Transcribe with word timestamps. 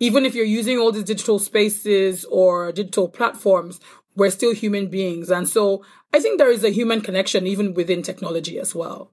even 0.00 0.26
if 0.26 0.34
you're 0.34 0.44
using 0.44 0.78
all 0.78 0.90
these 0.90 1.04
digital 1.04 1.38
spaces 1.38 2.24
or 2.24 2.72
digital 2.72 3.08
platforms, 3.08 3.78
we're 4.16 4.30
still 4.30 4.52
human 4.52 4.88
beings. 4.88 5.30
And 5.30 5.48
so 5.48 5.84
I 6.12 6.18
think 6.18 6.38
there 6.38 6.50
is 6.50 6.64
a 6.64 6.70
human 6.70 7.00
connection 7.00 7.46
even 7.46 7.74
within 7.74 8.02
technology 8.02 8.58
as 8.58 8.74
well. 8.74 9.12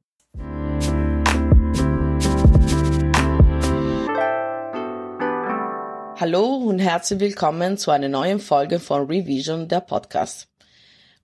Hallo 6.19 6.55
und 6.55 6.79
herzlich 6.79 7.19
willkommen 7.19 7.77
zu 7.77 7.89
einer 7.91 8.09
neuen 8.09 8.39
Folge 8.39 8.79
von 8.79 9.07
Revision, 9.07 9.67
der 9.67 9.81
Podcast. 9.81 10.47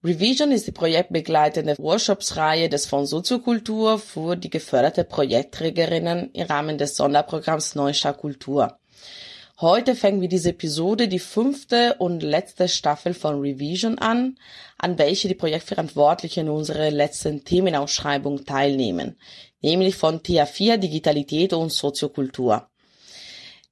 Revision 0.04 0.52
ist 0.52 0.68
die 0.68 0.72
projektbegleitende 0.72 1.76
Workshops-Reihe 1.78 2.70
des 2.70 2.86
Fonds 2.86 3.10
Soziokultur 3.12 4.00
für 4.00 4.36
die 4.36 4.50
geförderte 4.50 5.04
Projektträgerinnen 5.04 6.32
im 6.34 6.48
Rahmen 6.48 6.78
des 6.78 6.96
Sonderprogramms 6.96 7.76
Neustart 7.76 8.18
Kultur. 8.18 8.80
Heute 9.60 9.96
fängen 9.96 10.22
wir 10.22 10.28
diese 10.28 10.52
Episode, 10.52 11.08
die 11.08 11.18
fünfte 11.18 11.96
und 11.98 12.22
letzte 12.22 12.68
Staffel 12.70 13.16
von 13.16 13.40
Revision 13.40 13.98
an, 13.98 14.38
an 14.78 15.00
welche 15.00 15.28
die 15.28 15.34
Projektverantwortlichen 15.34 16.46
in 16.46 16.54
unserer 16.54 16.92
letzten 16.92 17.44
Themenausschreibung 17.44 18.46
teilnehmen, 18.46 19.18
nämlich 19.62 19.96
von 19.96 20.20
TA4 20.20 20.78
Digitalität 20.78 21.54
und 21.54 21.72
Soziokultur. 21.72 22.70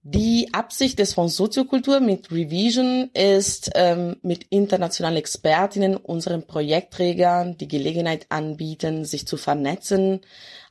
Die 0.08 0.54
Absicht 0.54 1.00
des 1.00 1.16
Fonds 1.16 1.36
Soziokultur 1.36 2.00
mit 2.00 2.32
Revision 2.32 3.10
ist, 3.16 3.72
ähm, 3.74 4.18
mit 4.22 4.44
internationalen 4.52 5.18
Expertinnen 5.18 5.98
unseren 5.98 6.46
Projektträgern 6.46 7.58
die 7.58 7.68
Gelegenheit 7.68 8.28
anbieten, 8.30 9.06
sich 9.06 9.26
zu 9.26 9.36
vernetzen, 9.36 10.22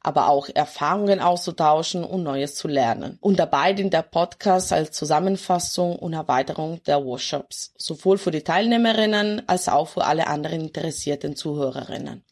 aber 0.01 0.29
auch 0.29 0.49
Erfahrungen 0.55 1.19
auszutauschen 1.19 2.05
und 2.05 2.23
Neues 2.23 2.55
zu 2.55 2.69
lernen. 2.69 3.19
Und 3.21 3.41
dabei 3.41 3.73
dient 3.73 3.93
der 3.93 4.03
Podcast 4.03 4.73
als 4.73 4.93
Zusammenfassung 4.93 5.97
und 5.97 6.13
Erweiterung 6.13 6.81
der 6.85 7.05
Workshops, 7.05 7.75
sowohl 7.77 8.19
für 8.19 8.31
die 8.31 8.43
Teilnehmerinnen 8.43 9.43
als 9.49 9.69
auch 9.69 9.89
für 9.89 10.05
alle 10.05 10.29
anderen 10.29 10.61
interessierten 10.61 11.35
Zuhörerinnen. 11.35 12.23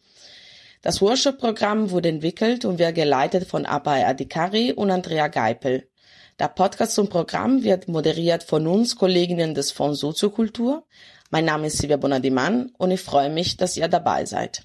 Das 0.83 1.03
Workshop-Programm 1.03 1.91
wurde 1.91 2.11
entwickelt 2.11 2.65
und 2.65 2.79
wird 2.79 2.95
geleitet 2.95 3.49
von 3.49 3.67
Abay 3.67 4.05
Adikari 4.05 4.73
und 4.73 4.93
Andrea 4.93 5.27
Geipel. 5.27 5.89
Der 6.43 6.49
Podcast 6.49 6.97
zum 6.97 7.09
Programm 7.09 7.63
wird 7.63 7.87
moderiert 7.87 8.43
von 8.43 8.67
uns 8.67 8.97
Kolleginnen 8.97 9.55
des 9.55 9.71
Fonds 9.71 10.01
Soziokultur. 10.01 10.83
Mein 11.31 11.45
Name 11.45 11.69
ist 11.69 11.79
Silvia 11.79 11.97
Bonadiman 11.97 12.73
und 12.79 12.91
ich 12.91 13.01
freue 13.01 13.31
mich, 13.31 13.59
dass 13.59 13.77
ihr 13.77 13.87
dabei 13.87 14.25
seid. 14.25 14.65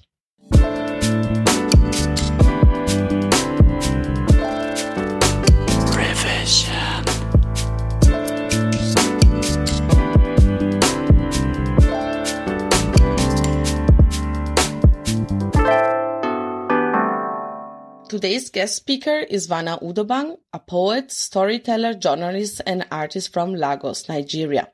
Today's 18.08 18.48
guest 18.48 18.74
speaker 18.76 19.18
is 19.18 19.48
Wana 19.48 19.82
Udobang, 19.82 20.38
a 20.54 20.58
poet, 20.58 21.12
storyteller, 21.12 21.92
journalist, 21.92 22.62
and 22.66 22.86
artist 22.90 23.34
from 23.34 23.54
Lagos, 23.54 24.08
Nigeria. 24.08 24.70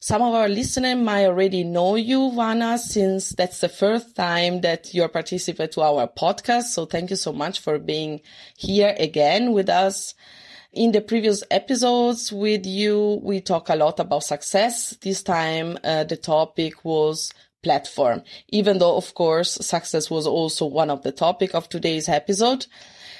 Some 0.00 0.20
of 0.20 0.34
our 0.34 0.50
listeners 0.50 0.96
might 0.96 1.24
already 1.24 1.64
know 1.64 1.94
you, 1.94 2.18
Wana, 2.18 2.78
since 2.78 3.30
that's 3.30 3.60
the 3.62 3.70
first 3.70 4.14
time 4.14 4.60
that 4.60 4.92
you're 4.92 5.08
participant 5.08 5.72
to 5.72 5.80
our 5.80 6.06
podcast. 6.06 6.64
So 6.64 6.84
thank 6.84 7.08
you 7.08 7.16
so 7.16 7.32
much 7.32 7.60
for 7.60 7.78
being 7.78 8.20
here 8.58 8.94
again 8.98 9.52
with 9.52 9.70
us. 9.70 10.14
In 10.74 10.92
the 10.92 11.00
previous 11.00 11.42
episodes 11.50 12.30
with 12.30 12.66
you, 12.66 13.18
we 13.22 13.40
talk 13.40 13.70
a 13.70 13.76
lot 13.76 13.98
about 13.98 14.24
success. 14.24 14.94
This 15.00 15.22
time, 15.22 15.78
uh, 15.82 16.04
the 16.04 16.18
topic 16.18 16.84
was 16.84 17.32
platform, 17.62 18.22
even 18.48 18.78
though, 18.78 18.96
of 18.96 19.14
course, 19.14 19.52
success 19.52 20.10
was 20.10 20.26
also 20.26 20.66
one 20.66 20.90
of 20.90 21.02
the 21.02 21.12
topic 21.12 21.54
of 21.54 21.68
today's 21.68 22.08
episode. 22.08 22.66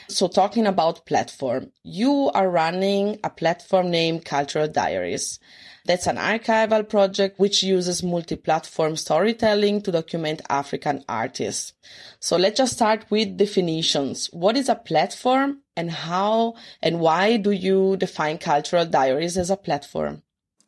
So 0.09 0.29
talking 0.29 0.67
about 0.67 1.07
platform, 1.07 1.71
you 1.83 2.31
are 2.35 2.51
running 2.51 3.19
a 3.25 3.31
platform 3.31 3.91
named 3.91 4.25
Culture 4.25 4.67
Diaries. 4.67 5.39
That's 5.85 6.07
an 6.07 6.17
archival 6.17 6.89
project 6.89 7.41
which 7.41 7.63
uses 7.63 8.03
multi-platform 8.03 8.97
storytelling 8.97 9.83
to 9.83 9.93
document 9.93 10.43
African 10.49 11.05
artists. 11.09 11.73
So 12.21 12.37
let's 12.37 12.59
just 12.59 12.75
start 12.75 13.07
with 13.11 13.37
definitions. 13.37 14.29
What 14.33 14.57
is 14.57 14.69
a 14.69 14.75
platform 14.75 15.63
and 15.77 15.91
how 15.91 16.55
and 16.81 17.01
why 17.01 17.37
do 17.37 17.51
you 17.51 17.97
define 17.97 18.39
Culture 18.39 18.85
Diaries 18.85 19.37
as 19.37 19.51
a 19.51 19.57
platform? 19.57 20.23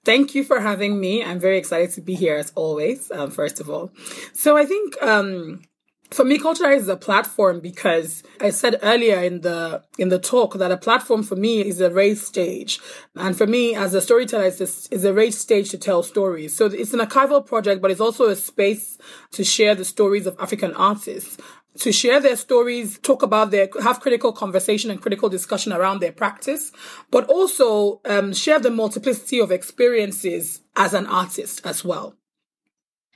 Thank 0.05 0.35
you 0.35 0.45
for 0.45 0.61
having 0.61 1.01
me. 1.01 1.25
I'm 1.25 1.41
very 1.41 1.59
excited 1.59 1.91
to 1.93 2.01
be 2.01 2.15
here 2.15 2.37
as 2.37 2.53
always, 2.55 3.11
um, 3.11 3.31
first 3.31 3.61
of 3.61 3.71
all. 3.71 3.91
So 4.33 4.57
I 4.57 4.67
think 4.67 5.03
um, 5.03 5.63
for 6.11 6.25
me, 6.25 6.39
Culture 6.39 6.71
is 6.71 6.89
a 6.89 6.97
platform 6.97 7.61
because 7.61 8.23
I 8.41 8.51
said 8.51 8.79
earlier 8.83 9.19
in 9.19 9.41
the 9.41 9.83
in 9.99 10.11
the 10.11 10.19
talk 10.19 10.55
that 10.55 10.71
a 10.71 10.77
platform 10.77 11.23
for 11.23 11.37
me 11.37 11.61
is 11.63 11.81
a 11.81 11.91
raised 11.91 12.25
stage, 12.25 12.79
and 13.17 13.37
for 13.37 13.47
me 13.47 13.75
as 13.75 13.95
a 13.95 14.01
storyteller, 14.01 14.45
it's 14.45 14.61
a, 14.61 14.95
is 14.95 15.05
a 15.05 15.15
raised 15.15 15.39
stage 15.39 15.71
to 15.71 15.79
tell 15.79 16.03
stories. 16.03 16.55
So 16.55 16.67
it's 16.67 16.93
an 16.93 17.01
archival 17.01 17.45
project, 17.45 17.81
but 17.81 17.91
it's 17.91 18.01
also 18.01 18.29
a 18.29 18.37
space 18.37 18.99
to 19.33 19.43
share 19.43 19.75
the 19.75 19.85
stories 19.85 20.27
of 20.27 20.37
African 20.39 20.75
artists 20.75 21.39
to 21.81 21.93
share 21.93 22.21
their 22.21 22.37
stories, 22.37 22.99
talk 22.99 23.23
about 23.23 23.51
their, 23.51 23.69
have 23.83 24.01
critical 24.01 24.33
conversation 24.33 24.91
and 24.91 25.01
critical 25.01 25.29
discussion 25.29 25.73
around 25.73 26.01
their 26.01 26.13
practice, 26.13 26.73
but 27.11 27.29
also 27.29 28.01
um, 28.05 28.33
share 28.33 28.61
the 28.61 28.71
multiplicity 28.71 29.41
of 29.41 29.51
experiences 29.51 30.61
as 30.77 30.95
an 30.95 31.07
artist 31.07 31.61
as 31.65 31.85
well. 31.85 32.15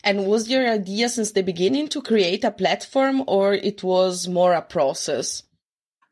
And 0.04 0.26
was 0.26 0.48
your 0.48 0.68
idea 0.68 1.08
since 1.08 1.32
the 1.32 1.42
beginning 1.42 1.88
to 1.88 2.02
create 2.02 2.44
a 2.44 2.50
platform 2.50 3.24
or 3.26 3.52
it 3.52 3.82
was 3.82 4.28
more 4.28 4.54
a 4.54 4.62
process? 4.62 5.42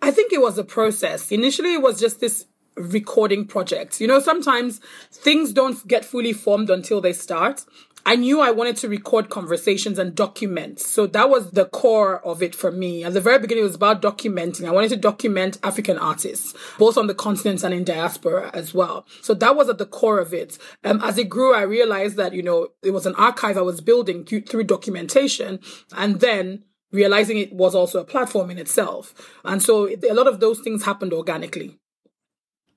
I 0.03 0.11
think 0.11 0.33
it 0.33 0.41
was 0.41 0.59
a 0.59 0.65
process. 0.65 1.33
Initially, 1.33 1.75
it 1.75 1.83
was 1.83 1.99
just 1.99 2.21
this 2.21 2.47
recording 2.77 3.47
project. 3.47 4.01
You 4.01 4.07
know, 4.07 4.21
sometimes 4.21 4.81
things 5.11 5.53
don't 5.53 5.87
get 5.89 6.05
fully 6.05 6.33
formed 6.33 6.69
until 6.71 7.01
they 7.01 7.13
start. 7.13 7.65
I 8.07 8.15
knew 8.15 8.41
I 8.41 8.53
wanted 8.53 8.77
to 8.77 8.89
record 8.89 9.31
conversations 9.31 9.99
and 9.99 10.15
document. 10.15 10.79
So 10.79 11.09
that 11.09 11.29
was 11.29 11.51
the 11.51 11.65
core 11.65 12.25
of 12.25 12.41
it 12.41 12.55
for 12.55 12.71
me. 12.71 13.03
At 13.03 13.15
the 13.15 13.21
very 13.21 13.41
beginning, 13.41 13.65
it 13.65 13.67
was 13.67 13.75
about 13.75 14.01
documenting. 14.01 14.65
I 14.65 14.71
wanted 14.71 14.91
to 14.91 14.97
document 14.97 15.59
African 15.65 15.99
artists, 15.99 16.55
both 16.79 16.97
on 16.97 17.09
the 17.09 17.15
continent 17.17 17.65
and 17.65 17.75
in 17.75 17.83
diaspora 17.83 18.53
as 18.55 18.73
well. 18.73 19.07
So 19.23 19.35
that 19.35 19.57
was 19.57 19.69
at 19.69 19.79
the 19.79 19.87
core 19.87 20.21
of 20.21 20.33
it. 20.33 20.57
Um, 20.85 21.03
as 21.03 21.19
it 21.19 21.29
grew, 21.29 21.53
I 21.53 21.63
realized 21.63 22.17
that, 22.17 22.33
you 22.33 22.45
know, 22.45 22.69
it 22.81 22.93
was 22.93 23.07
an 23.07 23.17
archive 23.17 23.59
I 23.59 23.63
was 23.63 23.81
building 23.81 24.25
through, 24.25 24.43
through 24.43 24.65
documentation. 24.65 25.59
And 25.97 26.21
then 26.21 26.63
realizing 26.93 27.39
it 27.39 27.53
was 27.53 27.75
also 27.75 28.01
a 28.01 28.05
platform 28.05 28.53
in 28.53 28.59
itself. 28.59 29.15
And 29.45 29.61
so 29.61 29.89
a 29.89 30.15
lot 30.15 30.29
of 30.29 30.39
those 30.39 30.61
things 30.61 30.85
happened 30.85 31.13
organically 31.13 31.77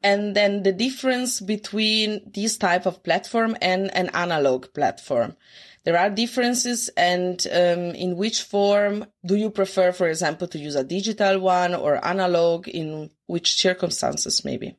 and 0.01 0.35
then 0.35 0.63
the 0.63 0.71
difference 0.71 1.39
between 1.41 2.21
this 2.33 2.57
type 2.57 2.85
of 2.85 3.03
platform 3.03 3.55
and 3.61 3.93
an 3.95 4.09
analog 4.13 4.73
platform. 4.73 5.35
There 5.83 5.97
are 5.97 6.09
differences 6.09 6.89
and 6.97 7.45
um, 7.51 7.95
in 7.95 8.15
which 8.15 8.43
form 8.43 9.05
do 9.25 9.35
you 9.35 9.49
prefer, 9.49 9.91
for 9.91 10.07
example, 10.07 10.47
to 10.49 10.59
use 10.59 10.75
a 10.75 10.83
digital 10.83 11.39
one 11.39 11.73
or 11.73 12.05
analog 12.05 12.67
in 12.67 13.09
which 13.27 13.55
circumstances 13.55 14.43
maybe? 14.43 14.77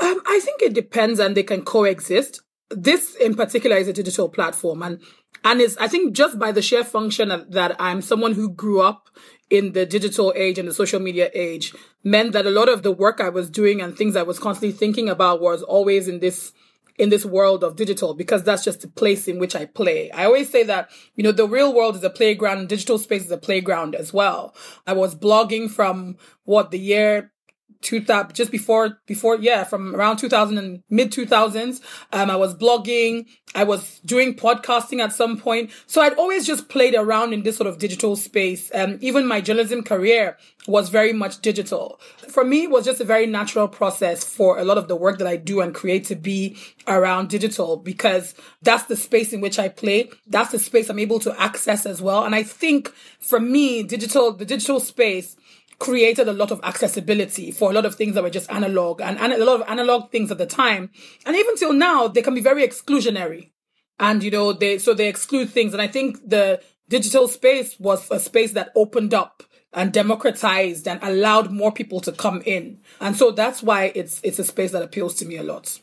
Um, 0.00 0.22
I 0.26 0.40
think 0.42 0.62
it 0.62 0.74
depends 0.74 1.20
and 1.20 1.36
they 1.36 1.42
can 1.42 1.62
coexist. 1.62 2.42
This 2.70 3.14
in 3.16 3.34
particular 3.34 3.76
is 3.76 3.88
a 3.88 3.92
digital 3.92 4.28
platform 4.28 4.82
and 4.82 5.00
and 5.46 5.60
it's, 5.60 5.76
I 5.76 5.88
think 5.88 6.14
just 6.14 6.38
by 6.38 6.52
the 6.52 6.62
sheer 6.62 6.84
function 6.84 7.28
that 7.50 7.76
I'm 7.78 8.00
someone 8.00 8.32
who 8.32 8.50
grew 8.50 8.80
up 8.80 9.08
in 9.50 9.72
the 9.72 9.86
digital 9.86 10.32
age 10.36 10.58
and 10.58 10.68
the 10.68 10.74
social 10.74 11.00
media 11.00 11.30
age 11.34 11.74
meant 12.02 12.32
that 12.32 12.46
a 12.46 12.50
lot 12.50 12.68
of 12.68 12.82
the 12.82 12.92
work 12.92 13.20
I 13.20 13.28
was 13.28 13.50
doing 13.50 13.80
and 13.80 13.96
things 13.96 14.16
I 14.16 14.22
was 14.22 14.38
constantly 14.38 14.76
thinking 14.76 15.08
about 15.08 15.40
was 15.40 15.62
always 15.62 16.08
in 16.08 16.20
this 16.20 16.52
in 16.96 17.08
this 17.08 17.26
world 17.26 17.64
of 17.64 17.74
digital 17.76 18.14
because 18.14 18.44
that's 18.44 18.62
just 18.62 18.80
the 18.80 18.88
place 18.88 19.26
in 19.26 19.38
which 19.38 19.56
I 19.56 19.66
play. 19.66 20.10
I 20.12 20.26
always 20.26 20.48
say 20.48 20.62
that, 20.64 20.90
you 21.16 21.24
know, 21.24 21.32
the 21.32 21.48
real 21.48 21.74
world 21.74 21.96
is 21.96 22.04
a 22.04 22.10
playground, 22.10 22.68
digital 22.68 22.98
space 22.98 23.24
is 23.24 23.32
a 23.32 23.36
playground 23.36 23.96
as 23.96 24.12
well. 24.12 24.54
I 24.86 24.92
was 24.92 25.16
blogging 25.16 25.68
from 25.68 26.16
what 26.44 26.70
the 26.70 26.78
year 26.78 27.32
two 27.80 28.00
just 28.32 28.50
before 28.50 28.98
before 29.06 29.36
yeah 29.36 29.64
from 29.64 29.94
around 29.94 30.16
2000 30.16 30.58
and 30.58 30.82
mid 30.90 31.10
2000s 31.10 31.80
um 32.12 32.30
i 32.30 32.36
was 32.36 32.54
blogging 32.54 33.26
i 33.54 33.64
was 33.64 34.00
doing 34.04 34.34
podcasting 34.34 35.00
at 35.00 35.12
some 35.12 35.38
point. 35.38 35.70
So 35.86 36.00
i'd 36.02 36.14
always 36.14 36.46
just 36.46 36.68
played 36.68 36.94
around 36.94 37.32
in 37.32 37.42
this 37.42 37.56
sort 37.56 37.68
of 37.68 37.78
digital 37.78 38.16
space 38.16 38.70
um 38.74 38.98
even 39.00 39.26
my 39.26 39.40
journalism 39.40 39.82
career 39.82 40.36
was 40.66 40.88
very 40.88 41.12
much 41.12 41.42
digital. 41.42 42.00
For 42.28 42.42
me 42.42 42.64
it 42.64 42.70
was 42.70 42.86
just 42.86 43.00
a 43.00 43.04
very 43.04 43.26
natural 43.26 43.68
process 43.68 44.24
for 44.24 44.58
a 44.58 44.64
lot 44.64 44.78
of 44.78 44.88
the 44.88 44.96
work 44.96 45.18
that 45.18 45.26
i 45.26 45.36
do 45.36 45.60
and 45.60 45.74
create 45.74 46.04
to 46.06 46.16
be 46.16 46.56
around 46.86 47.28
digital 47.28 47.76
because 47.76 48.34
that's 48.62 48.84
the 48.84 48.96
space 48.96 49.32
in 49.32 49.40
which 49.40 49.58
i 49.58 49.68
play. 49.68 50.10
That's 50.26 50.52
the 50.52 50.58
space 50.58 50.88
i'm 50.88 50.98
able 50.98 51.20
to 51.20 51.40
access 51.40 51.86
as 51.86 52.00
well. 52.00 52.24
And 52.24 52.34
i 52.34 52.42
think 52.42 52.92
for 53.20 53.40
me 53.40 53.82
digital 53.82 54.32
the 54.32 54.44
digital 54.44 54.80
space 54.80 55.36
created 55.78 56.28
a 56.28 56.32
lot 56.32 56.50
of 56.50 56.60
accessibility 56.62 57.50
for 57.50 57.70
a 57.70 57.74
lot 57.74 57.86
of 57.86 57.94
things 57.94 58.14
that 58.14 58.22
were 58.22 58.30
just 58.30 58.50
analog 58.50 59.00
and, 59.00 59.18
and 59.18 59.32
a 59.32 59.44
lot 59.44 59.60
of 59.60 59.68
analog 59.68 60.10
things 60.10 60.30
at 60.30 60.38
the 60.38 60.46
time. 60.46 60.90
And 61.26 61.36
even 61.36 61.56
till 61.56 61.72
now, 61.72 62.08
they 62.08 62.22
can 62.22 62.34
be 62.34 62.40
very 62.40 62.66
exclusionary. 62.66 63.50
And, 63.98 64.22
you 64.22 64.30
know, 64.30 64.52
they, 64.52 64.78
so 64.78 64.94
they 64.94 65.08
exclude 65.08 65.50
things. 65.50 65.72
And 65.72 65.82
I 65.82 65.88
think 65.88 66.18
the 66.28 66.60
digital 66.88 67.28
space 67.28 67.78
was 67.78 68.10
a 68.10 68.18
space 68.18 68.52
that 68.52 68.72
opened 68.74 69.14
up 69.14 69.42
and 69.72 69.92
democratized 69.92 70.86
and 70.86 71.02
allowed 71.02 71.50
more 71.50 71.72
people 71.72 72.00
to 72.00 72.12
come 72.12 72.42
in. 72.46 72.80
And 73.00 73.16
so 73.16 73.30
that's 73.30 73.62
why 73.62 73.92
it's, 73.94 74.20
it's 74.22 74.38
a 74.38 74.44
space 74.44 74.72
that 74.72 74.82
appeals 74.82 75.14
to 75.16 75.26
me 75.26 75.36
a 75.36 75.42
lot. 75.42 75.80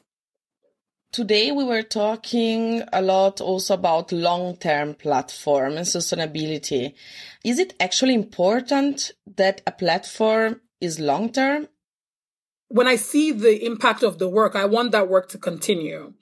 Today 1.12 1.52
we 1.52 1.66
were 1.66 1.84
talking 1.84 2.84
a 2.94 3.02
lot 3.02 3.42
also 3.42 3.74
about 3.74 4.14
long-term 4.14 4.94
platform 4.94 5.76
and 5.76 5.86
sustainability. 5.86 6.94
Is 7.44 7.60
it 7.60 7.74
actually 7.82 8.14
important 8.14 9.12
that 9.36 9.60
a 9.68 9.74
platform 9.74 10.62
is 10.80 11.02
long-term? 11.02 11.68
When 12.70 12.88
I 12.88 12.96
see 12.96 13.34
the 13.34 13.66
impact 13.66 14.04
of 14.04 14.20
the 14.20 14.30
work, 14.30 14.56
I 14.56 14.64
want 14.64 14.94
that 14.94 15.10
work 15.10 15.28
to 15.32 15.38
continue. 15.38 16.14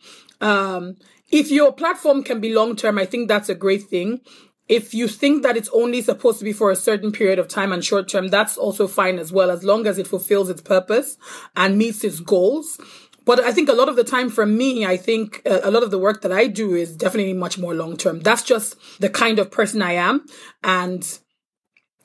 Um, 0.41 0.95
if 1.31 1.51
your 1.51 1.71
platform 1.71 2.23
can 2.23 2.41
be 2.41 2.51
long-term, 2.51 2.97
I 2.97 3.05
think 3.05 3.27
that's 3.27 3.49
a 3.49 3.53
great 3.53 3.83
thing. 3.83 4.21
If 4.67 4.95
you 4.95 5.07
think 5.07 5.43
that 5.43 5.55
it's 5.55 5.69
only 5.71 6.01
supposed 6.01 6.39
to 6.39 6.45
be 6.45 6.53
for 6.53 6.71
a 6.71 6.75
certain 6.75 7.11
period 7.11 7.37
of 7.37 7.47
time 7.47 7.71
and 7.71 7.85
short 7.85 8.07
term, 8.07 8.29
that's 8.29 8.57
also 8.57 8.87
fine 8.87 9.19
as 9.19 9.31
well, 9.31 9.51
as 9.51 9.63
long 9.63 9.85
as 9.85 9.99
it 9.99 10.07
fulfills 10.07 10.49
its 10.49 10.61
purpose 10.61 11.15
and 11.55 11.77
meets 11.77 12.03
its 12.03 12.19
goals. 12.19 12.79
But 13.25 13.39
I 13.39 13.51
think 13.51 13.69
a 13.69 13.73
lot 13.73 13.89
of 13.89 13.95
the 13.95 14.03
time 14.03 14.29
for 14.29 14.45
me, 14.45 14.85
I 14.85 14.97
think 14.97 15.41
uh, 15.45 15.61
a 15.63 15.71
lot 15.71 15.83
of 15.83 15.91
the 15.91 15.99
work 15.99 16.21
that 16.21 16.31
I 16.31 16.47
do 16.47 16.73
is 16.73 16.95
definitely 16.95 17.33
much 17.33 17.57
more 17.57 17.73
long 17.73 17.97
term. 17.97 18.21
That's 18.21 18.43
just 18.43 18.75
the 18.99 19.09
kind 19.09 19.39
of 19.39 19.51
person 19.51 19.81
I 19.81 19.93
am. 19.93 20.25
And 20.63 21.19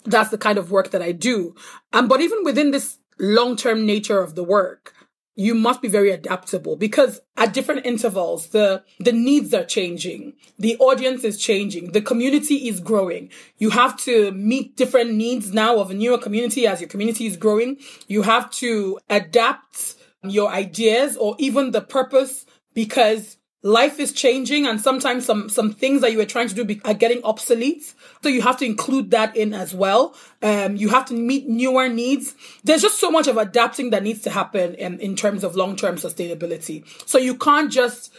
that's 0.04 0.30
the 0.30 0.38
kind 0.38 0.58
of 0.58 0.70
work 0.70 0.90
that 0.90 1.02
I 1.02 1.12
do. 1.12 1.54
Um, 1.92 2.08
but 2.08 2.20
even 2.20 2.44
within 2.44 2.70
this 2.70 2.98
long 3.18 3.56
term 3.56 3.86
nature 3.86 4.20
of 4.20 4.34
the 4.34 4.44
work, 4.44 4.92
you 5.36 5.54
must 5.54 5.82
be 5.82 5.88
very 5.88 6.10
adaptable 6.10 6.76
because 6.76 7.20
at 7.36 7.52
different 7.52 7.84
intervals 7.84 8.48
the 8.48 8.82
the 9.00 9.12
needs 9.12 9.52
are 9.52 9.64
changing 9.64 10.32
the 10.58 10.76
audience 10.78 11.24
is 11.24 11.38
changing 11.38 11.90
the 11.92 12.00
community 12.00 12.68
is 12.68 12.78
growing 12.80 13.28
you 13.58 13.70
have 13.70 13.96
to 13.96 14.30
meet 14.32 14.76
different 14.76 15.12
needs 15.12 15.52
now 15.52 15.78
of 15.78 15.90
a 15.90 15.94
newer 15.94 16.18
community 16.18 16.66
as 16.66 16.80
your 16.80 16.88
community 16.88 17.26
is 17.26 17.36
growing 17.36 17.76
you 18.06 18.22
have 18.22 18.50
to 18.50 18.98
adapt 19.10 19.96
your 20.30 20.50
ideas 20.50 21.16
or 21.16 21.36
even 21.38 21.70
the 21.70 21.80
purpose 21.80 22.46
because 22.74 23.36
life 23.64 23.98
is 23.98 24.12
changing 24.12 24.66
and 24.66 24.78
sometimes 24.80 25.24
some 25.24 25.48
some 25.48 25.72
things 25.72 26.02
that 26.02 26.12
you 26.12 26.18
were 26.18 26.26
trying 26.26 26.48
to 26.48 26.54
do 26.54 26.64
be, 26.64 26.80
are 26.84 26.94
getting 26.94 27.24
obsolete. 27.24 27.94
So 28.22 28.28
you 28.28 28.42
have 28.42 28.58
to 28.58 28.64
include 28.64 29.10
that 29.12 29.36
in 29.36 29.54
as 29.54 29.74
well. 29.74 30.14
Um, 30.42 30.76
you 30.76 30.90
have 30.90 31.06
to 31.06 31.14
meet 31.14 31.48
newer 31.48 31.88
needs. 31.88 32.34
There's 32.62 32.82
just 32.82 33.00
so 33.00 33.10
much 33.10 33.26
of 33.26 33.38
adapting 33.38 33.90
that 33.90 34.02
needs 34.02 34.20
to 34.22 34.30
happen 34.30 34.74
in, 34.74 35.00
in 35.00 35.16
terms 35.16 35.44
of 35.44 35.56
long-term 35.56 35.96
sustainability. 35.96 36.84
So 37.08 37.18
you 37.18 37.36
can't 37.36 37.72
just 37.72 38.12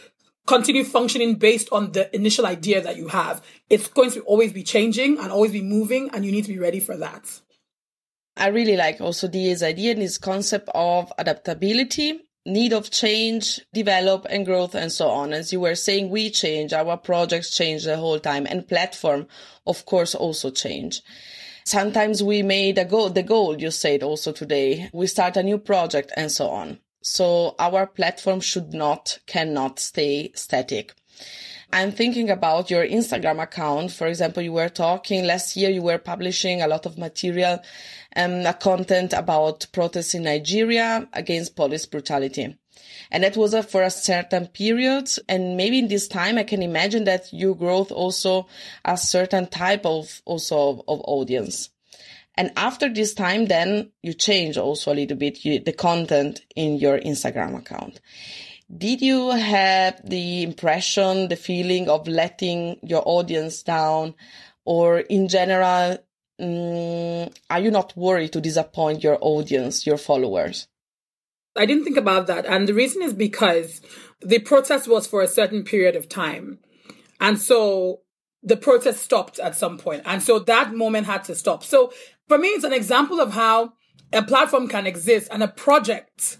continue 0.46 0.84
functioning 0.84 1.36
based 1.36 1.68
on 1.72 1.92
the 1.92 2.14
initial 2.14 2.46
idea 2.46 2.80
that 2.80 2.96
you 2.96 3.08
have. 3.08 3.42
It's 3.70 3.88
going 3.88 4.10
to 4.12 4.20
always 4.22 4.52
be 4.52 4.62
changing 4.62 5.18
and 5.18 5.30
always 5.30 5.52
be 5.52 5.62
moving 5.62 6.10
and 6.10 6.24
you 6.24 6.32
need 6.32 6.44
to 6.44 6.52
be 6.52 6.58
ready 6.58 6.80
for 6.80 6.96
that 6.96 7.40
I 8.36 8.48
really 8.48 8.76
like 8.76 9.00
also 9.00 9.28
this 9.28 9.62
idea 9.62 9.92
and 9.92 10.02
his 10.02 10.18
concept 10.18 10.68
of 10.74 11.12
adaptability, 11.16 12.20
need 12.44 12.72
of 12.72 12.90
change, 12.90 13.60
develop 13.72 14.26
and 14.28 14.44
growth 14.44 14.74
and 14.74 14.92
so 14.92 15.08
on. 15.08 15.32
As 15.32 15.52
you 15.52 15.60
were 15.60 15.74
saying, 15.74 16.10
we 16.10 16.30
change, 16.30 16.72
our 16.72 16.96
projects 16.96 17.56
change 17.56 17.84
the 17.84 17.96
whole 17.96 18.20
time 18.20 18.46
and 18.48 18.68
platform, 18.68 19.26
of 19.66 19.86
course, 19.86 20.14
also 20.14 20.50
change. 20.50 21.00
Sometimes 21.64 22.22
we 22.22 22.42
made 22.42 22.78
a 22.78 22.84
goal, 22.84 23.10
the 23.10 23.22
goal 23.22 23.60
you 23.60 23.70
said 23.70 24.02
also 24.02 24.32
today, 24.32 24.88
we 24.92 25.06
start 25.06 25.36
a 25.36 25.42
new 25.42 25.58
project 25.58 26.12
and 26.16 26.30
so 26.30 26.48
on. 26.48 26.78
So 27.02 27.54
our 27.58 27.86
platform 27.86 28.40
should 28.40 28.74
not, 28.74 29.18
cannot 29.26 29.80
stay 29.80 30.30
static. 30.34 30.92
I'm 31.72 31.90
thinking 31.90 32.30
about 32.30 32.70
your 32.70 32.86
Instagram 32.86 33.42
account. 33.42 33.90
For 33.90 34.06
example, 34.06 34.42
you 34.42 34.52
were 34.52 34.68
talking 34.68 35.24
last 35.24 35.56
year, 35.56 35.70
you 35.70 35.82
were 35.82 35.98
publishing 35.98 36.62
a 36.62 36.68
lot 36.68 36.86
of 36.86 36.96
material, 36.96 37.58
um, 38.16 38.46
a 38.46 38.54
content 38.54 39.12
about 39.12 39.66
protests 39.72 40.14
in 40.14 40.24
Nigeria 40.24 41.08
against 41.12 41.56
police 41.56 41.86
brutality. 41.86 42.56
And 43.10 43.22
that 43.22 43.36
was 43.36 43.54
for 43.66 43.82
a 43.82 43.90
certain 43.90 44.48
period. 44.48 45.08
And 45.28 45.56
maybe 45.56 45.78
in 45.78 45.88
this 45.88 46.08
time, 46.08 46.38
I 46.38 46.42
can 46.42 46.62
imagine 46.62 47.04
that 47.04 47.32
you 47.32 47.54
growth 47.54 47.92
also 47.92 48.48
a 48.84 48.96
certain 48.96 49.46
type 49.46 49.86
of 49.86 50.22
also 50.24 50.70
of, 50.70 50.82
of 50.88 51.00
audience. 51.04 51.70
And 52.34 52.52
after 52.56 52.92
this 52.92 53.14
time, 53.14 53.46
then 53.46 53.92
you 54.02 54.12
change 54.12 54.58
also 54.58 54.92
a 54.92 54.94
little 54.94 55.16
bit 55.16 55.44
you, 55.44 55.58
the 55.60 55.72
content 55.72 56.42
in 56.54 56.76
your 56.76 56.98
Instagram 56.98 57.56
account. 57.56 58.00
Did 58.76 59.00
you 59.00 59.30
have 59.30 60.00
the 60.04 60.42
impression, 60.42 61.28
the 61.28 61.36
feeling 61.36 61.88
of 61.88 62.08
letting 62.08 62.78
your 62.82 63.02
audience 63.06 63.62
down? 63.62 64.14
Or 64.64 64.98
in 64.98 65.28
general, 65.28 65.98
um, 66.38 67.30
are 67.48 67.60
you 67.60 67.70
not 67.70 67.96
worried 67.96 68.32
to 68.32 68.40
disappoint 68.40 69.02
your 69.02 69.18
audience, 69.20 69.86
your 69.86 69.96
followers? 69.96 70.68
I 71.56 71.64
didn't 71.64 71.84
think 71.84 71.96
about 71.96 72.26
that. 72.26 72.44
And 72.44 72.68
the 72.68 72.74
reason 72.74 73.02
is 73.02 73.14
because 73.14 73.80
the 74.20 74.38
protest 74.40 74.88
was 74.88 75.06
for 75.06 75.22
a 75.22 75.28
certain 75.28 75.64
period 75.64 75.96
of 75.96 76.08
time. 76.08 76.58
And 77.20 77.40
so 77.40 78.00
the 78.42 78.56
protest 78.56 79.02
stopped 79.02 79.38
at 79.38 79.56
some 79.56 79.78
point. 79.78 80.02
And 80.04 80.22
so 80.22 80.38
that 80.40 80.74
moment 80.74 81.06
had 81.06 81.24
to 81.24 81.34
stop. 81.34 81.64
So 81.64 81.92
for 82.28 82.36
me, 82.36 82.48
it's 82.48 82.64
an 82.64 82.72
example 82.72 83.20
of 83.20 83.32
how 83.32 83.72
a 84.12 84.22
platform 84.22 84.68
can 84.68 84.86
exist 84.86 85.28
and 85.32 85.42
a 85.42 85.48
project 85.48 86.38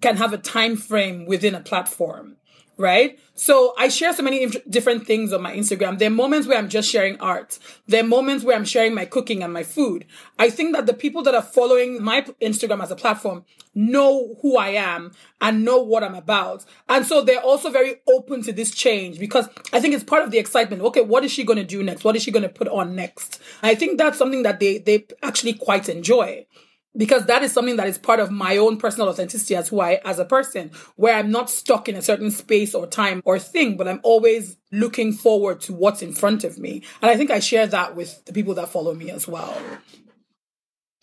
can 0.00 0.16
have 0.16 0.32
a 0.32 0.38
time 0.38 0.76
frame 0.76 1.26
within 1.26 1.54
a 1.54 1.60
platform 1.60 2.36
right? 2.76 3.18
So 3.34 3.74
I 3.78 3.88
share 3.88 4.12
so 4.12 4.22
many 4.22 4.46
different 4.68 5.06
things 5.06 5.32
on 5.32 5.42
my 5.42 5.54
Instagram. 5.54 5.98
There 5.98 6.08
are 6.08 6.14
moments 6.14 6.46
where 6.46 6.58
I'm 6.58 6.68
just 6.68 6.90
sharing 6.90 7.20
art. 7.20 7.58
There 7.86 8.02
are 8.02 8.06
moments 8.06 8.44
where 8.44 8.56
I'm 8.56 8.64
sharing 8.64 8.94
my 8.94 9.04
cooking 9.04 9.42
and 9.42 9.52
my 9.52 9.62
food. 9.62 10.06
I 10.38 10.50
think 10.50 10.74
that 10.74 10.86
the 10.86 10.94
people 10.94 11.22
that 11.22 11.34
are 11.34 11.42
following 11.42 12.02
my 12.02 12.22
Instagram 12.40 12.82
as 12.82 12.90
a 12.90 12.96
platform 12.96 13.44
know 13.74 14.36
who 14.42 14.56
I 14.56 14.68
am 14.68 15.12
and 15.40 15.64
know 15.64 15.82
what 15.82 16.02
I'm 16.02 16.14
about. 16.14 16.64
And 16.88 17.06
so 17.06 17.22
they're 17.22 17.40
also 17.40 17.70
very 17.70 17.96
open 18.08 18.42
to 18.42 18.52
this 18.52 18.70
change 18.70 19.18
because 19.18 19.48
I 19.72 19.80
think 19.80 19.94
it's 19.94 20.04
part 20.04 20.22
of 20.22 20.30
the 20.30 20.38
excitement. 20.38 20.82
Okay, 20.82 21.02
what 21.02 21.24
is 21.24 21.32
she 21.32 21.44
going 21.44 21.58
to 21.58 21.64
do 21.64 21.82
next? 21.82 22.04
What 22.04 22.16
is 22.16 22.22
she 22.22 22.30
going 22.30 22.42
to 22.42 22.48
put 22.48 22.68
on 22.68 22.94
next? 22.94 23.40
I 23.62 23.74
think 23.74 23.98
that's 23.98 24.18
something 24.18 24.42
that 24.42 24.60
they, 24.60 24.78
they 24.78 25.06
actually 25.22 25.54
quite 25.54 25.88
enjoy 25.88 26.46
because 26.96 27.26
that 27.26 27.42
is 27.42 27.52
something 27.52 27.76
that 27.76 27.88
is 27.88 27.98
part 27.98 28.20
of 28.20 28.30
my 28.30 28.56
own 28.56 28.76
personal 28.76 29.08
authenticity 29.08 29.56
as 29.56 29.68
who 29.68 29.80
I 29.80 30.00
as 30.04 30.18
a 30.18 30.24
person, 30.24 30.70
where 30.96 31.14
I'm 31.14 31.30
not 31.30 31.50
stuck 31.50 31.88
in 31.88 31.96
a 31.96 32.02
certain 32.02 32.30
space 32.30 32.74
or 32.74 32.86
time 32.86 33.22
or 33.24 33.38
thing, 33.38 33.76
but 33.76 33.88
I'm 33.88 34.00
always 34.02 34.56
looking 34.70 35.12
forward 35.12 35.60
to 35.62 35.72
what's 35.72 36.02
in 36.02 36.12
front 36.12 36.44
of 36.44 36.58
me. 36.58 36.82
And 37.00 37.10
I 37.10 37.16
think 37.16 37.30
I 37.30 37.40
share 37.40 37.66
that 37.66 37.96
with 37.96 38.24
the 38.24 38.32
people 38.32 38.54
that 38.54 38.68
follow 38.68 38.94
me 38.94 39.10
as 39.10 39.26
well. 39.26 39.56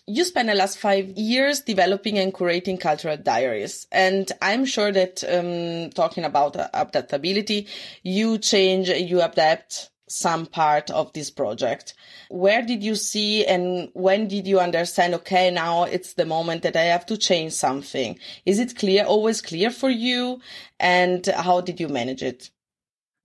You 0.06 0.24
spent 0.24 0.48
the 0.48 0.56
last 0.56 0.80
five 0.80 1.10
years 1.10 1.62
developing 1.62 2.18
and 2.18 2.34
curating 2.34 2.80
Culture 2.80 3.16
Diaries. 3.16 3.86
And 3.92 4.32
I'm 4.42 4.66
sure 4.66 4.92
that 4.92 5.24
um, 5.24 5.92
talking 5.92 6.24
about 6.24 6.56
adaptability, 6.56 7.68
you 8.02 8.40
change, 8.40 8.90
you 8.90 9.22
adapt 9.22 9.92
some 10.10 10.46
part 10.46 10.90
of 10.90 11.14
this 11.14 11.30
project. 11.32 11.94
Where 12.30 12.62
did 12.62 12.84
you 12.84 12.96
see 12.96 13.46
and 13.46 13.90
when 13.94 14.28
did 14.28 14.48
you 14.48 14.60
understand, 14.60 15.14
okay, 15.16 15.52
now 15.52 15.84
it's 15.84 16.14
the 16.14 16.26
moment 16.26 16.64
that 16.64 16.76
I 16.76 16.84
have 16.84 17.06
to 17.08 17.18
change 17.18 17.54
something? 17.54 18.20
Is 18.46 18.60
it 18.60 18.76
clear, 18.76 19.06
always 19.06 19.42
clear 19.42 19.70
for 19.72 19.90
you? 19.90 20.42
And 20.80 21.26
how 21.28 21.62
did 21.62 21.80
you 21.80 21.88
manage 21.88 22.24
it? 22.24 22.50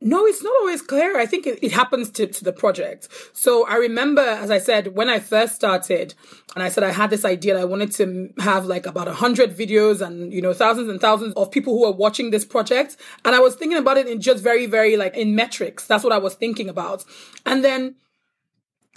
No, 0.06 0.26
it's 0.26 0.42
not 0.42 0.52
always 0.60 0.82
clear. 0.82 1.18
I 1.18 1.24
think 1.24 1.46
it, 1.46 1.58
it 1.62 1.72
happens 1.72 2.10
to, 2.10 2.26
to 2.26 2.44
the 2.44 2.52
project. 2.52 3.08
So 3.32 3.66
I 3.66 3.76
remember, 3.76 4.20
as 4.20 4.50
I 4.50 4.58
said, 4.58 4.94
when 4.94 5.08
I 5.08 5.18
first 5.18 5.54
started, 5.54 6.14
and 6.54 6.62
I 6.62 6.68
said 6.68 6.84
I 6.84 6.90
had 6.90 7.08
this 7.08 7.24
idea 7.24 7.54
that 7.54 7.60
I 7.60 7.64
wanted 7.64 7.90
to 7.92 8.30
have 8.38 8.66
like 8.66 8.84
about 8.84 9.08
a 9.08 9.14
hundred 9.14 9.56
videos 9.56 10.06
and, 10.06 10.30
you 10.30 10.42
know, 10.42 10.52
thousands 10.52 10.90
and 10.90 11.00
thousands 11.00 11.32
of 11.36 11.50
people 11.50 11.72
who 11.72 11.86
are 11.86 11.92
watching 11.92 12.30
this 12.30 12.44
project. 12.44 12.98
And 13.24 13.34
I 13.34 13.40
was 13.40 13.54
thinking 13.54 13.78
about 13.78 13.96
it 13.96 14.06
in 14.06 14.20
just 14.20 14.44
very, 14.44 14.66
very 14.66 14.98
like 14.98 15.16
in 15.16 15.34
metrics. 15.34 15.86
That's 15.86 16.04
what 16.04 16.12
I 16.12 16.18
was 16.18 16.34
thinking 16.34 16.68
about. 16.68 17.06
And 17.46 17.64
then 17.64 17.94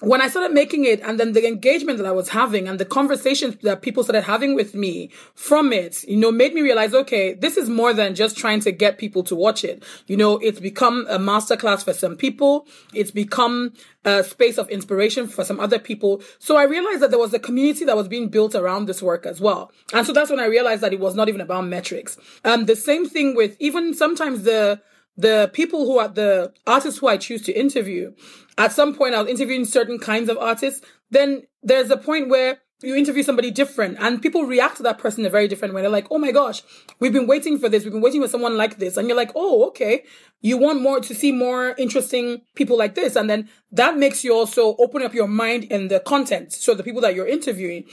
when 0.01 0.21
I 0.21 0.27
started 0.27 0.53
making 0.53 0.85
it 0.85 1.01
and 1.01 1.19
then 1.19 1.33
the 1.33 1.47
engagement 1.47 1.97
that 1.97 2.05
I 2.05 2.11
was 2.11 2.29
having 2.29 2.67
and 2.67 2.79
the 2.79 2.85
conversations 2.85 3.55
that 3.63 3.81
people 3.81 4.03
started 4.03 4.23
having 4.23 4.53
with 4.53 4.75
me 4.75 5.09
from 5.33 5.73
it, 5.73 6.03
you 6.03 6.17
know, 6.17 6.31
made 6.31 6.53
me 6.53 6.61
realize, 6.61 6.93
okay, 6.93 7.33
this 7.33 7.57
is 7.57 7.67
more 7.67 7.93
than 7.93 8.13
just 8.13 8.37
trying 8.37 8.59
to 8.61 8.71
get 8.71 8.99
people 8.99 9.23
to 9.23 9.35
watch 9.35 9.63
it. 9.63 9.83
You 10.05 10.15
know, 10.15 10.37
it's 10.37 10.59
become 10.59 11.07
a 11.09 11.17
masterclass 11.17 11.83
for 11.83 11.93
some 11.93 12.15
people. 12.15 12.67
It's 12.93 13.09
become 13.09 13.73
a 14.05 14.23
space 14.23 14.59
of 14.59 14.69
inspiration 14.69 15.27
for 15.27 15.43
some 15.43 15.59
other 15.59 15.79
people. 15.79 16.21
So 16.37 16.57
I 16.57 16.63
realized 16.63 17.01
that 17.01 17.09
there 17.09 17.19
was 17.19 17.33
a 17.33 17.39
community 17.39 17.83
that 17.85 17.97
was 17.97 18.07
being 18.07 18.29
built 18.29 18.53
around 18.53 18.85
this 18.85 19.01
work 19.01 19.25
as 19.25 19.41
well. 19.41 19.71
And 19.93 20.05
so 20.05 20.13
that's 20.13 20.29
when 20.29 20.39
I 20.39 20.45
realized 20.45 20.81
that 20.83 20.93
it 20.93 20.99
was 20.99 21.15
not 21.15 21.27
even 21.27 21.41
about 21.41 21.65
metrics. 21.65 22.17
Um, 22.45 22.65
the 22.65 22.75
same 22.75 23.09
thing 23.09 23.35
with 23.35 23.57
even 23.59 23.95
sometimes 23.95 24.43
the, 24.43 24.79
the 25.17 25.49
people 25.53 25.85
who 25.85 25.97
are 25.97 26.07
the 26.07 26.53
artists 26.65 26.99
who 26.99 27.07
I 27.07 27.17
choose 27.17 27.41
to 27.43 27.59
interview, 27.59 28.13
at 28.57 28.71
some 28.71 28.95
point 28.95 29.15
I 29.15 29.21
was 29.21 29.29
interviewing 29.29 29.65
certain 29.65 29.99
kinds 29.99 30.29
of 30.29 30.37
artists. 30.37 30.85
Then 31.09 31.43
there's 31.63 31.89
a 31.89 31.97
point 31.97 32.29
where 32.29 32.59
you 32.83 32.95
interview 32.95 33.23
somebody 33.23 33.49
different 33.49 33.97
and 33.99 34.21
people 34.21 34.43
react 34.43 34.77
to 34.77 34.83
that 34.83 34.99
person 34.99 35.21
in 35.21 35.25
a 35.25 35.31
very 35.31 35.47
different 35.47 35.73
way. 35.73 35.81
They're 35.81 35.89
like, 35.89 36.05
oh 36.11 36.19
my 36.19 36.31
gosh, 36.31 36.61
we've 36.99 37.13
been 37.13 37.25
waiting 37.25 37.57
for 37.57 37.69
this. 37.69 37.83
We've 37.83 37.91
been 37.91 38.03
waiting 38.03 38.21
for 38.21 38.27
someone 38.27 38.55
like 38.55 38.77
this. 38.77 38.97
And 38.97 39.07
you're 39.07 39.17
like, 39.17 39.31
oh, 39.35 39.65
okay. 39.69 40.03
You 40.41 40.57
want 40.57 40.81
more 40.81 40.99
to 40.99 41.15
see 41.15 41.31
more 41.31 41.73
interesting 41.79 42.41
people 42.53 42.77
like 42.77 42.93
this. 42.93 43.15
And 43.15 43.27
then 43.27 43.49
that 43.71 43.97
makes 43.97 44.23
you 44.23 44.35
also 44.35 44.75
open 44.77 45.01
up 45.01 45.15
your 45.15 45.27
mind 45.27 45.63
in 45.63 45.87
the 45.87 45.99
content. 45.99 46.53
So 46.53 46.75
the 46.75 46.83
people 46.83 47.01
that 47.01 47.15
you're 47.15 47.27
interviewing 47.27 47.85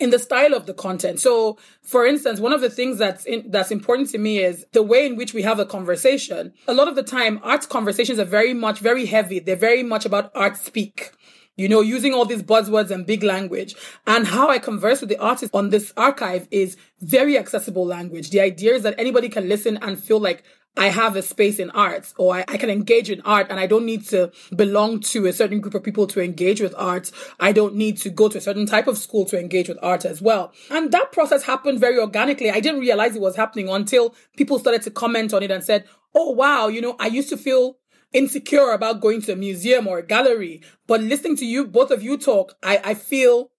in 0.00 0.10
the 0.10 0.18
style 0.18 0.54
of 0.54 0.66
the 0.66 0.74
content. 0.74 1.20
So, 1.20 1.58
for 1.82 2.06
instance, 2.06 2.40
one 2.40 2.52
of 2.52 2.62
the 2.62 2.70
things 2.70 2.98
that's 2.98 3.24
in, 3.26 3.50
that's 3.50 3.70
important 3.70 4.08
to 4.10 4.18
me 4.18 4.38
is 4.38 4.66
the 4.72 4.82
way 4.82 5.06
in 5.06 5.14
which 5.16 5.34
we 5.34 5.42
have 5.42 5.58
a 5.60 5.66
conversation. 5.66 6.52
A 6.66 6.74
lot 6.74 6.88
of 6.88 6.96
the 6.96 7.02
time, 7.02 7.38
art 7.42 7.68
conversations 7.68 8.18
are 8.18 8.24
very 8.24 8.54
much 8.54 8.80
very 8.80 9.06
heavy. 9.06 9.38
They're 9.38 9.56
very 9.56 9.82
much 9.82 10.06
about 10.06 10.32
art 10.34 10.56
speak. 10.56 11.12
You 11.56 11.68
know, 11.68 11.82
using 11.82 12.14
all 12.14 12.24
these 12.24 12.42
buzzwords 12.42 12.90
and 12.90 13.04
big 13.04 13.22
language. 13.22 13.74
And 14.06 14.26
how 14.26 14.48
I 14.48 14.58
converse 14.58 15.00
with 15.02 15.10
the 15.10 15.18
artist 15.18 15.54
on 15.54 15.68
this 15.68 15.92
archive 15.94 16.48
is 16.50 16.78
very 17.02 17.36
accessible 17.36 17.84
language. 17.84 18.30
The 18.30 18.40
idea 18.40 18.72
is 18.72 18.82
that 18.84 18.94
anybody 18.96 19.28
can 19.28 19.46
listen 19.46 19.78
and 19.82 20.02
feel 20.02 20.20
like 20.20 20.42
I 20.76 20.88
have 20.88 21.16
a 21.16 21.22
space 21.22 21.58
in 21.58 21.70
art 21.70 22.12
or 22.16 22.36
I, 22.36 22.44
I, 22.46 22.56
can 22.56 22.70
engage 22.70 23.10
in 23.10 23.20
art 23.22 23.48
and 23.50 23.58
I 23.58 23.66
don't 23.66 23.84
need 23.84 24.06
to 24.08 24.30
belong 24.54 25.00
to 25.00 25.26
a 25.26 25.32
certain 25.32 25.60
group 25.60 25.74
of 25.74 25.82
people 25.82 26.06
to 26.06 26.22
engage 26.22 26.60
with 26.60 26.74
art. 26.76 27.10
I 27.40 27.52
don't 27.52 27.74
need 27.74 27.98
to 27.98 28.10
go 28.10 28.28
to 28.28 28.38
a 28.38 28.40
certain 28.40 28.66
type 28.66 28.86
of 28.86 28.96
school 28.96 29.24
to 29.26 29.38
engage 29.38 29.68
with 29.68 29.78
art 29.82 30.04
as 30.04 30.22
well. 30.22 30.52
And 30.70 30.92
that 30.92 31.12
process 31.12 31.42
happened 31.42 31.80
very 31.80 31.98
organically. 31.98 32.50
I 32.50 32.60
didn't 32.60 32.80
realize 32.80 33.16
it 33.16 33.20
was 33.20 33.36
happening 33.36 33.68
until 33.68 34.14
people 34.36 34.58
started 34.58 34.82
to 34.82 34.90
comment 34.90 35.34
on 35.34 35.42
it 35.42 35.50
and 35.50 35.64
said, 35.64 35.86
Oh, 36.14 36.30
wow, 36.30 36.68
you 36.68 36.80
know, 36.80 36.96
I 36.98 37.08
used 37.08 37.28
to 37.30 37.36
feel 37.36 37.76
insecure 38.12 38.70
about 38.72 39.00
going 39.00 39.22
to 39.22 39.32
a 39.32 39.36
museum 39.36 39.86
or 39.86 39.98
a 39.98 40.06
gallery, 40.06 40.62
but 40.86 41.00
listening 41.00 41.36
to 41.36 41.46
you, 41.46 41.66
both 41.66 41.90
of 41.90 42.02
you 42.02 42.16
talk, 42.16 42.56
I, 42.62 42.80
I 42.82 42.94
feel 42.94 43.50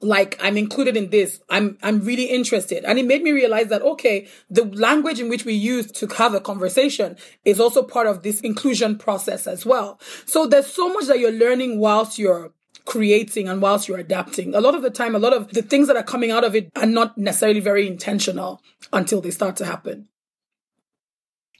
like 0.00 0.38
I'm 0.40 0.56
included 0.56 0.96
in 0.96 1.10
this. 1.10 1.40
I'm 1.48 1.78
I'm 1.82 2.00
really 2.00 2.24
interested. 2.24 2.84
And 2.84 2.98
it 2.98 3.06
made 3.06 3.22
me 3.22 3.32
realize 3.32 3.68
that 3.68 3.82
okay, 3.82 4.28
the 4.48 4.64
language 4.64 5.20
in 5.20 5.28
which 5.28 5.44
we 5.44 5.54
use 5.54 5.90
to 5.92 6.06
have 6.14 6.34
a 6.34 6.40
conversation 6.40 7.16
is 7.44 7.60
also 7.60 7.82
part 7.82 8.06
of 8.06 8.22
this 8.22 8.40
inclusion 8.40 8.96
process 8.96 9.46
as 9.46 9.66
well. 9.66 10.00
So 10.26 10.46
there's 10.46 10.66
so 10.66 10.92
much 10.92 11.06
that 11.06 11.18
you're 11.18 11.32
learning 11.32 11.78
whilst 11.78 12.18
you're 12.18 12.52
creating 12.86 13.48
and 13.48 13.60
whilst 13.60 13.88
you're 13.88 13.98
adapting. 13.98 14.54
A 14.54 14.60
lot 14.60 14.74
of 14.74 14.82
the 14.82 14.90
time, 14.90 15.14
a 15.14 15.18
lot 15.18 15.34
of 15.34 15.52
the 15.52 15.62
things 15.62 15.86
that 15.88 15.96
are 15.96 16.02
coming 16.02 16.30
out 16.30 16.44
of 16.44 16.54
it 16.54 16.70
are 16.76 16.86
not 16.86 17.16
necessarily 17.18 17.60
very 17.60 17.86
intentional 17.86 18.62
until 18.92 19.20
they 19.20 19.30
start 19.30 19.56
to 19.56 19.66
happen 19.66 20.08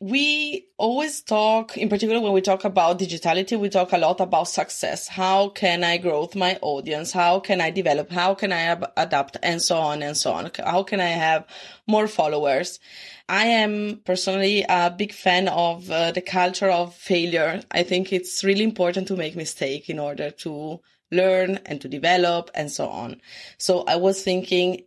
we 0.00 0.66
always 0.78 1.20
talk, 1.20 1.76
in 1.76 1.90
particular 1.90 2.20
when 2.22 2.32
we 2.32 2.40
talk 2.40 2.64
about 2.64 2.98
digitality, 2.98 3.58
we 3.58 3.68
talk 3.68 3.92
a 3.92 3.98
lot 3.98 4.18
about 4.20 4.48
success. 4.48 5.08
How 5.08 5.50
can 5.50 5.84
I 5.84 5.98
grow 5.98 6.26
my 6.34 6.58
audience? 6.62 7.12
How 7.12 7.38
can 7.38 7.60
I 7.60 7.70
develop? 7.70 8.10
How 8.10 8.34
can 8.34 8.50
I 8.50 8.62
ab- 8.62 8.92
adapt? 8.96 9.36
And 9.42 9.60
so 9.60 9.76
on 9.76 10.02
and 10.02 10.16
so 10.16 10.32
on. 10.32 10.50
How 10.64 10.82
can 10.84 11.00
I 11.00 11.08
have 11.08 11.46
more 11.86 12.08
followers? 12.08 12.80
I 13.28 13.44
am 13.44 14.00
personally 14.06 14.64
a 14.66 14.90
big 14.90 15.12
fan 15.12 15.48
of 15.48 15.90
uh, 15.90 16.12
the 16.12 16.22
culture 16.22 16.70
of 16.70 16.94
failure. 16.94 17.62
I 17.70 17.82
think 17.82 18.10
it's 18.10 18.42
really 18.42 18.64
important 18.64 19.06
to 19.08 19.16
make 19.16 19.36
mistake 19.36 19.90
in 19.90 19.98
order 19.98 20.30
to 20.30 20.80
learn 21.12 21.60
and 21.66 21.78
to 21.82 21.88
develop 21.88 22.50
and 22.54 22.72
so 22.72 22.88
on. 22.88 23.20
So 23.58 23.84
I 23.86 23.96
was 23.96 24.22
thinking 24.22 24.84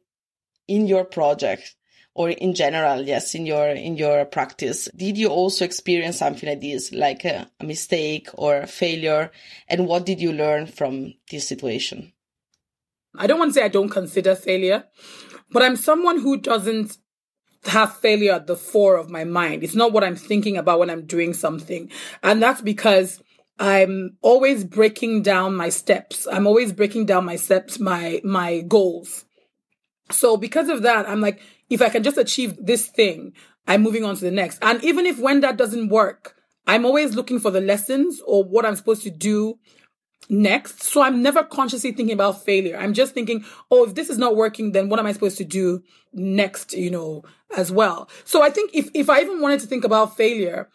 in 0.67 0.87
your 0.87 1.05
project, 1.05 1.75
or 2.15 2.29
in 2.29 2.53
general, 2.53 3.01
yes, 3.01 3.33
in 3.33 3.45
your, 3.45 3.69
in 3.69 3.97
your 3.97 4.25
practice, 4.25 4.87
did 4.95 5.17
you 5.17 5.29
also 5.29 5.65
experience 5.65 6.17
something 6.17 6.47
like 6.47 6.61
this, 6.61 6.91
like 6.91 7.25
a, 7.25 7.49
a 7.59 7.65
mistake 7.65 8.29
or 8.33 8.57
a 8.57 8.67
failure? 8.67 9.31
And 9.67 9.87
what 9.87 10.05
did 10.05 10.21
you 10.21 10.31
learn 10.31 10.67
from 10.67 11.13
this 11.31 11.47
situation? 11.47 12.13
I 13.15 13.27
don't 13.27 13.39
want 13.39 13.49
to 13.49 13.59
say 13.59 13.65
I 13.65 13.69
don't 13.69 13.89
consider 13.89 14.35
failure, 14.35 14.85
but 15.51 15.63
I'm 15.63 15.75
someone 15.75 16.19
who 16.19 16.37
doesn't 16.37 16.97
have 17.65 17.95
failure 17.97 18.33
at 18.33 18.47
the 18.47 18.55
fore 18.55 18.97
of 18.97 19.09
my 19.09 19.23
mind. 19.23 19.63
It's 19.63 19.75
not 19.75 19.93
what 19.93 20.03
I'm 20.03 20.15
thinking 20.15 20.57
about 20.57 20.79
when 20.79 20.89
I'm 20.89 21.05
doing 21.05 21.33
something. 21.33 21.89
And 22.21 22.41
that's 22.41 22.61
because 22.61 23.21
I'm 23.59 24.17
always 24.21 24.63
breaking 24.63 25.21
down 25.21 25.55
my 25.55 25.69
steps. 25.69 26.27
I'm 26.31 26.47
always 26.47 26.73
breaking 26.73 27.05
down 27.05 27.25
my 27.25 27.35
steps, 27.35 27.79
my, 27.79 28.21
my 28.23 28.61
goals. 28.61 29.25
So 30.11 30.37
because 30.37 30.69
of 30.69 30.81
that, 30.83 31.07
I'm 31.07 31.21
like, 31.21 31.41
if 31.69 31.81
I 31.81 31.89
can 31.89 32.03
just 32.03 32.17
achieve 32.17 32.57
this 32.59 32.87
thing, 32.87 33.33
I'm 33.67 33.81
moving 33.81 34.03
on 34.03 34.15
to 34.15 34.21
the 34.21 34.31
next. 34.31 34.59
And 34.61 34.83
even 34.83 35.05
if 35.05 35.19
when 35.19 35.41
that 35.41 35.57
doesn't 35.57 35.89
work, 35.89 36.35
I'm 36.67 36.85
always 36.85 37.15
looking 37.15 37.39
for 37.39 37.51
the 37.51 37.61
lessons 37.61 38.21
or 38.25 38.43
what 38.43 38.65
I'm 38.65 38.75
supposed 38.75 39.03
to 39.03 39.11
do 39.11 39.59
next. 40.29 40.83
So 40.83 41.01
I'm 41.01 41.21
never 41.21 41.43
consciously 41.43 41.91
thinking 41.91 42.13
about 42.13 42.43
failure. 42.43 42.77
I'm 42.77 42.93
just 42.93 43.13
thinking, 43.13 43.43
oh, 43.71 43.85
if 43.85 43.95
this 43.95 44.09
is 44.09 44.17
not 44.17 44.35
working, 44.35 44.71
then 44.71 44.89
what 44.89 44.99
am 44.99 45.05
I 45.05 45.11
supposed 45.11 45.37
to 45.37 45.43
do 45.43 45.83
next, 46.13 46.73
you 46.73 46.89
know, 46.89 47.23
as 47.55 47.71
well. 47.71 48.09
So 48.23 48.41
I 48.41 48.49
think 48.49 48.71
if, 48.73 48.89
if 48.93 49.09
I 49.09 49.21
even 49.21 49.41
wanted 49.41 49.59
to 49.61 49.67
think 49.67 49.83
about 49.83 50.15
failure, 50.15 50.69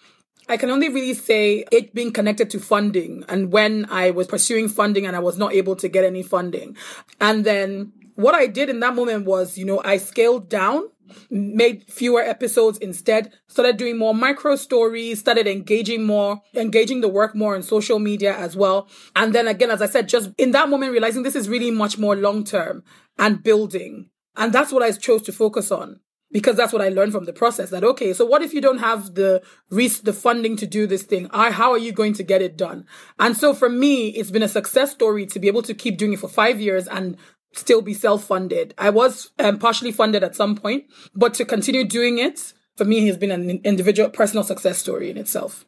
I 0.51 0.57
can 0.57 0.71
only 0.71 0.89
really 0.89 1.15
say 1.15 1.67
it 1.71 1.95
being 1.95 2.11
connected 2.11 2.49
to 2.51 2.59
funding 2.59 3.23
and 3.29 3.53
when 3.53 3.87
I 3.91 4.11
was 4.13 4.27
pursuing 4.27 4.69
funding 4.69 5.05
and 5.05 5.15
I 5.15 5.19
was 5.19 5.37
not 5.37 5.53
able 5.53 5.77
to 5.77 5.89
get 5.89 6.05
any 6.05 6.23
funding. 6.23 6.77
And 7.21 7.45
then 7.45 7.93
what 8.19 8.35
I 8.35 8.49
did 8.49 8.69
in 8.69 8.81
that 8.81 8.97
moment 8.97 9.27
was, 9.27 9.57
you 9.57 9.65
know, 9.65 9.81
I 9.85 9.97
scaled 9.99 10.49
down, 10.49 10.89
made 11.31 11.85
fewer 11.89 12.21
episodes 12.21 12.77
instead, 12.79 13.33
started 13.47 13.77
doing 13.77 13.97
more 13.97 14.13
micro 14.13 14.57
stories, 14.57 15.21
started 15.21 15.47
engaging 15.47 16.05
more, 16.05 16.43
engaging 16.53 17.01
the 17.01 17.07
work 17.07 17.37
more 17.37 17.55
on 17.55 17.63
social 17.63 18.01
media 18.01 18.37
as 18.37 18.57
well. 18.57 18.89
And 19.15 19.33
then 19.33 19.47
again, 19.47 19.71
as 19.71 19.81
I 19.81 19.87
said, 19.87 20.09
just 20.09 20.31
in 20.37 20.51
that 20.51 20.69
moment, 20.69 20.91
realizing 20.91 21.23
this 21.23 21.37
is 21.37 21.49
really 21.49 21.71
much 21.71 21.97
more 21.97 22.17
long 22.17 22.43
term 22.43 22.83
and 23.21 23.41
building. 23.41 24.11
And 24.37 24.53
that's 24.53 24.73
what 24.73 24.83
I 24.83 24.91
chose 24.91 25.23
to 25.23 25.33
focus 25.33 25.71
on 25.71 26.01
because 26.33 26.57
that's 26.57 26.73
what 26.73 26.83
I 26.83 26.89
learned 26.89 27.13
from 27.13 27.25
the 27.25 27.33
process 27.33 27.71
that, 27.71 27.85
okay, 27.85 28.13
so 28.13 28.25
what 28.25 28.43
if 28.43 28.53
you 28.53 28.61
don't 28.61 28.79
have 28.79 29.15
the 29.15 29.43
the 29.71 30.13
funding 30.13 30.57
to 30.57 30.67
do 30.67 30.89
this 30.89 31.05
thing? 31.05 31.29
I, 31.31 31.53
how 31.53 31.71
are 31.71 31.79
you 31.79 31.93
going 31.93 32.15
to 32.15 32.23
get 32.25 32.43
it 32.43 32.57
done? 32.57 32.85
And 33.19 33.37
so 33.37 33.55
for 33.55 33.69
me, 33.69 34.09
it's 34.09 34.33
been 34.33 34.43
a 34.43 34.49
success 34.49 34.91
story 34.91 35.25
to 35.27 35.39
be 35.39 35.47
able 35.47 35.63
to 35.63 35.75
keep 35.75 35.99
doing 35.99 36.15
it 36.15 36.19
for 36.19 36.29
five 36.29 36.61
years 36.61 36.89
and 36.89 37.17
still 37.53 37.83
be 37.83 37.95
self-funded. 37.95 38.75
I 38.79 38.91
was 38.91 39.31
um, 39.39 39.59
partially 39.59 39.93
funded 39.93 40.23
at 40.23 40.37
some 40.37 40.57
point, 40.57 40.85
but 41.15 41.35
to 41.35 41.45
continue 41.45 41.85
doing 41.85 42.19
it 42.19 42.53
for 42.77 42.85
me 42.85 43.07
has 43.07 43.17
been 43.19 43.33
an 43.33 43.61
individual 43.65 44.09
personal 44.09 44.45
success 44.45 44.79
story 44.79 45.11
in 45.11 45.19
itself. 45.19 45.67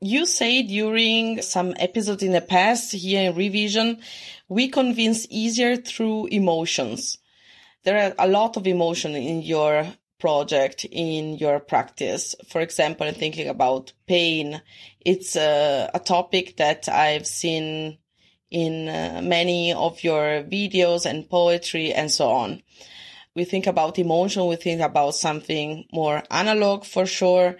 You 0.00 0.26
say 0.26 0.62
during 0.62 1.42
some 1.42 1.74
episodes 1.78 2.22
in 2.22 2.32
the 2.32 2.40
past 2.40 2.92
here 2.92 3.30
in 3.30 3.36
Revision, 3.36 3.98
we 4.48 4.68
convince 4.68 5.26
easier 5.28 5.76
through 5.76 6.26
emotions. 6.26 7.18
There 7.84 7.98
are 7.98 8.14
a 8.18 8.28
lot 8.28 8.56
of 8.56 8.66
emotion 8.66 9.14
in 9.16 9.42
your 9.42 9.86
project, 10.20 10.84
in 10.84 11.36
your 11.38 11.60
practice. 11.60 12.34
For 12.48 12.60
example, 12.60 13.10
thinking 13.12 13.48
about 13.48 13.92
pain. 14.06 14.62
It's 15.00 15.34
a, 15.34 15.90
a 15.92 15.98
topic 15.98 16.56
that 16.58 16.88
I've 16.88 17.26
seen 17.26 17.98
in 18.50 18.88
uh, 18.88 19.20
many 19.22 19.72
of 19.72 20.02
your 20.04 20.42
videos 20.44 21.06
and 21.06 21.28
poetry 21.28 21.92
and 21.92 22.10
so 22.10 22.28
on. 22.28 22.62
We 23.34 23.44
think 23.44 23.66
about 23.66 23.98
emotion, 23.98 24.46
we 24.46 24.56
think 24.56 24.80
about 24.80 25.14
something 25.14 25.84
more 25.92 26.22
analog 26.30 26.84
for 26.84 27.04
sure. 27.06 27.56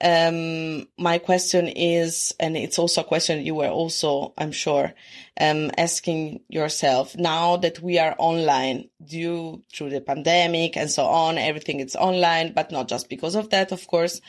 Um, 0.00 0.86
my 0.98 1.18
question 1.18 1.66
is, 1.68 2.34
and 2.38 2.58
it's 2.58 2.78
also 2.78 3.00
a 3.00 3.04
question 3.04 3.46
you 3.46 3.54
were 3.54 3.68
also, 3.68 4.34
I'm 4.36 4.52
sure, 4.52 4.92
um, 5.40 5.70
asking 5.78 6.40
yourself 6.48 7.16
now 7.16 7.56
that 7.58 7.80
we 7.80 7.98
are 7.98 8.14
online 8.18 8.90
due 9.02 9.62
through 9.72 9.90
the 9.90 10.02
pandemic 10.02 10.76
and 10.76 10.90
so 10.90 11.04
on, 11.06 11.38
everything 11.38 11.80
is 11.80 11.96
online, 11.96 12.52
but 12.52 12.70
not 12.70 12.88
just 12.88 13.08
because 13.08 13.34
of 13.34 13.48
that, 13.50 13.72
of 13.72 13.86
course. 13.86 14.20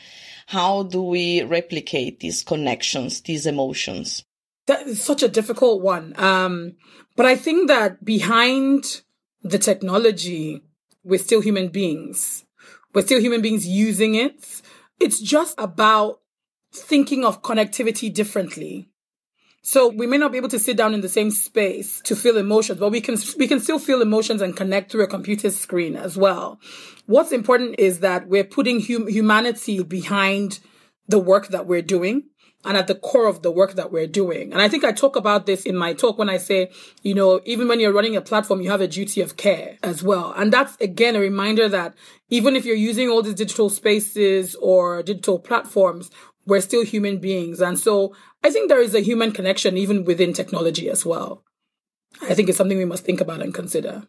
How 0.46 0.84
do 0.84 1.02
we 1.02 1.42
replicate 1.42 2.20
these 2.20 2.42
connections, 2.42 3.20
these 3.20 3.46
emotions? 3.46 4.24
That 4.66 4.86
is 4.86 5.02
such 5.02 5.22
a 5.22 5.28
difficult 5.28 5.80
one. 5.80 6.14
Um, 6.18 6.76
but 7.14 7.26
I 7.26 7.36
think 7.36 7.68
that 7.68 8.04
behind 8.04 9.02
the 9.42 9.58
technology, 9.58 10.62
we're 11.04 11.18
still 11.18 11.40
human 11.40 11.68
beings. 11.68 12.44
We're 12.92 13.02
still 13.02 13.20
human 13.20 13.42
beings 13.42 13.66
using 13.66 14.14
it. 14.14 14.62
It's 14.98 15.20
just 15.20 15.54
about 15.58 16.20
thinking 16.72 17.24
of 17.24 17.42
connectivity 17.42 18.12
differently. 18.12 18.88
So 19.62 19.88
we 19.88 20.06
may 20.06 20.16
not 20.16 20.30
be 20.30 20.38
able 20.38 20.48
to 20.50 20.60
sit 20.60 20.76
down 20.76 20.94
in 20.94 21.00
the 21.00 21.08
same 21.08 21.32
space 21.32 22.00
to 22.02 22.14
feel 22.14 22.36
emotions, 22.36 22.78
but 22.78 22.92
we 22.92 23.00
can 23.00 23.16
we 23.36 23.48
can 23.48 23.58
still 23.58 23.80
feel 23.80 24.00
emotions 24.00 24.40
and 24.40 24.56
connect 24.56 24.92
through 24.92 25.02
a 25.02 25.08
computer 25.08 25.50
screen 25.50 25.96
as 25.96 26.16
well. 26.16 26.60
What's 27.06 27.32
important 27.32 27.74
is 27.78 28.00
that 28.00 28.28
we're 28.28 28.44
putting 28.44 28.80
hum- 28.80 29.08
humanity 29.08 29.82
behind 29.82 30.60
the 31.08 31.18
work 31.18 31.48
that 31.48 31.66
we're 31.66 31.82
doing 31.82 32.24
and 32.66 32.76
at 32.76 32.88
the 32.88 32.94
core 32.94 33.26
of 33.26 33.42
the 33.42 33.50
work 33.50 33.74
that 33.74 33.92
we're 33.92 34.06
doing. 34.06 34.52
And 34.52 34.60
I 34.60 34.68
think 34.68 34.84
I 34.84 34.92
talk 34.92 35.16
about 35.16 35.46
this 35.46 35.64
in 35.64 35.76
my 35.76 35.94
talk 35.94 36.18
when 36.18 36.28
I 36.28 36.36
say, 36.36 36.70
you 37.02 37.14
know, 37.14 37.40
even 37.44 37.68
when 37.68 37.78
you're 37.80 37.92
running 37.92 38.16
a 38.16 38.20
platform, 38.20 38.60
you 38.60 38.70
have 38.70 38.80
a 38.80 38.88
duty 38.88 39.20
of 39.20 39.36
care 39.36 39.78
as 39.82 40.02
well. 40.02 40.34
And 40.36 40.52
that's 40.52 40.76
again 40.80 41.16
a 41.16 41.20
reminder 41.20 41.68
that 41.68 41.94
even 42.28 42.56
if 42.56 42.64
you're 42.64 42.74
using 42.76 43.08
all 43.08 43.22
these 43.22 43.34
digital 43.34 43.70
spaces 43.70 44.56
or 44.56 45.02
digital 45.02 45.38
platforms, 45.38 46.10
we're 46.44 46.60
still 46.60 46.84
human 46.84 47.18
beings. 47.18 47.60
And 47.60 47.78
so 47.78 48.14
I 48.42 48.50
think 48.50 48.68
there 48.68 48.82
is 48.82 48.94
a 48.94 49.00
human 49.00 49.32
connection 49.32 49.76
even 49.76 50.04
within 50.04 50.32
technology 50.32 50.90
as 50.90 51.06
well. 51.06 51.44
I 52.22 52.34
think 52.34 52.48
it's 52.48 52.58
something 52.58 52.78
we 52.78 52.84
must 52.84 53.04
think 53.04 53.20
about 53.20 53.42
and 53.42 53.54
consider. 53.54 54.08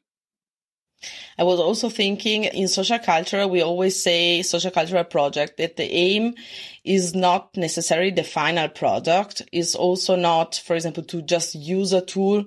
I 1.38 1.44
was 1.44 1.60
also 1.60 1.90
thinking 1.90 2.46
in 2.46 2.68
social 2.68 3.00
culture, 3.00 3.48
we 3.48 3.62
always 3.62 4.02
say 4.02 4.42
social 4.42 4.72
cultural 4.72 5.04
project 5.04 5.58
that 5.58 5.78
the 5.78 5.84
aim 5.84 6.34
is 6.84 7.14
not 7.14 7.56
necessarily 7.56 8.12
the 8.12 8.24
final 8.24 8.68
product, 8.68 9.44
is 9.52 9.76
also 9.76 10.16
not, 10.16 10.56
for 10.56 10.76
example, 10.76 11.04
to 11.04 11.22
just 11.22 11.56
use 11.56 11.94
a 11.94 12.02
tool. 12.02 12.46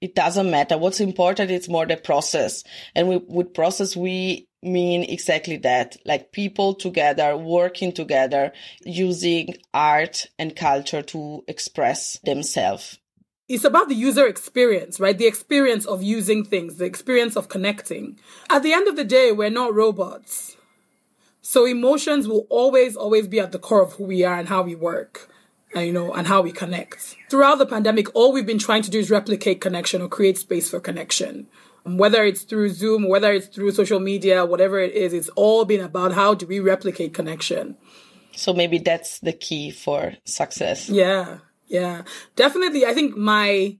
It 0.00 0.14
doesn't 0.14 0.50
matter. 0.50 0.78
What's 0.78 1.00
important 1.00 1.50
is 1.50 1.68
more 1.68 1.86
the 1.86 1.96
process. 1.96 2.64
And 2.94 3.08
we, 3.08 3.16
with 3.16 3.54
process, 3.54 3.96
we 3.96 4.48
mean 4.62 5.02
exactly 5.04 5.56
that, 5.58 5.96
like 6.04 6.32
people 6.32 6.74
together, 6.74 7.36
working 7.36 7.92
together, 7.92 8.52
using 8.84 9.56
art 9.72 10.26
and 10.38 10.54
culture 10.54 11.02
to 11.02 11.44
express 11.48 12.18
themselves 12.24 12.99
it's 13.50 13.64
about 13.64 13.88
the 13.88 13.96
user 13.96 14.28
experience, 14.28 15.00
right? 15.00 15.18
The 15.18 15.26
experience 15.26 15.84
of 15.84 16.04
using 16.04 16.44
things, 16.44 16.76
the 16.76 16.84
experience 16.84 17.34
of 17.34 17.48
connecting. 17.48 18.16
At 18.48 18.62
the 18.62 18.72
end 18.72 18.86
of 18.86 18.94
the 18.94 19.04
day, 19.04 19.32
we're 19.32 19.50
not 19.50 19.74
robots. 19.74 20.56
So 21.42 21.66
emotions 21.66 22.28
will 22.28 22.46
always, 22.48 22.94
always 22.94 23.26
be 23.26 23.40
at 23.40 23.50
the 23.50 23.58
core 23.58 23.82
of 23.82 23.94
who 23.94 24.04
we 24.04 24.22
are 24.22 24.38
and 24.38 24.48
how 24.48 24.62
we 24.62 24.76
work. 24.76 25.28
And, 25.74 25.84
you 25.86 25.92
know, 25.92 26.12
and 26.12 26.26
how 26.28 26.42
we 26.42 26.52
connect. 26.52 27.16
Throughout 27.28 27.58
the 27.58 27.66
pandemic, 27.66 28.14
all 28.14 28.32
we've 28.32 28.46
been 28.46 28.58
trying 28.58 28.82
to 28.82 28.90
do 28.90 29.00
is 29.00 29.10
replicate 29.10 29.60
connection 29.60 30.00
or 30.00 30.08
create 30.08 30.38
space 30.38 30.70
for 30.70 30.78
connection. 30.78 31.48
Um, 31.86 31.96
whether 31.96 32.24
it's 32.24 32.42
through 32.42 32.70
Zoom, 32.70 33.08
whether 33.08 33.32
it's 33.32 33.48
through 33.48 33.72
social 33.72 34.00
media, 34.00 34.44
whatever 34.44 34.78
it 34.78 34.92
is, 34.92 35.12
it's 35.12 35.28
all 35.30 35.64
been 35.64 35.80
about 35.80 36.12
how 36.12 36.34
do 36.34 36.46
we 36.46 36.60
replicate 36.60 37.14
connection. 37.14 37.76
So 38.32 38.52
maybe 38.52 38.78
that's 38.78 39.18
the 39.20 39.32
key 39.32 39.70
for 39.70 40.14
success. 40.24 40.88
Yeah, 40.88 41.38
yeah, 41.70 42.02
definitely. 42.34 42.84
I 42.84 42.92
think 42.92 43.16
my 43.16 43.78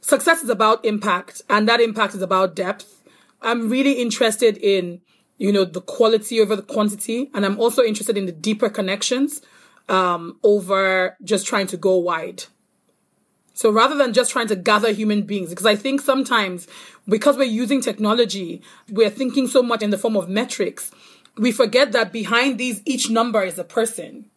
success 0.00 0.42
is 0.42 0.48
about 0.48 0.84
impact 0.84 1.42
and 1.50 1.68
that 1.68 1.80
impact 1.80 2.14
is 2.14 2.22
about 2.22 2.54
depth. 2.54 3.02
I'm 3.42 3.68
really 3.68 3.94
interested 3.94 4.56
in, 4.56 5.00
you 5.36 5.52
know, 5.52 5.64
the 5.64 5.80
quality 5.80 6.40
over 6.40 6.54
the 6.54 6.62
quantity. 6.62 7.30
And 7.34 7.44
I'm 7.44 7.58
also 7.58 7.82
interested 7.82 8.16
in 8.16 8.26
the 8.26 8.32
deeper 8.32 8.70
connections, 8.70 9.42
um, 9.88 10.38
over 10.44 11.16
just 11.24 11.44
trying 11.44 11.66
to 11.66 11.76
go 11.76 11.96
wide. 11.96 12.44
So 13.52 13.70
rather 13.70 13.96
than 13.96 14.12
just 14.12 14.30
trying 14.30 14.48
to 14.48 14.56
gather 14.56 14.92
human 14.92 15.22
beings, 15.22 15.50
because 15.50 15.66
I 15.66 15.74
think 15.74 16.00
sometimes 16.00 16.68
because 17.08 17.36
we're 17.36 17.44
using 17.44 17.80
technology, 17.80 18.62
we're 18.88 19.10
thinking 19.10 19.48
so 19.48 19.60
much 19.60 19.82
in 19.82 19.90
the 19.90 19.98
form 19.98 20.16
of 20.16 20.28
metrics. 20.28 20.92
We 21.36 21.50
forget 21.50 21.90
that 21.92 22.12
behind 22.12 22.58
these, 22.58 22.80
each 22.84 23.10
number 23.10 23.42
is 23.42 23.58
a 23.58 23.64
person. 23.64 24.30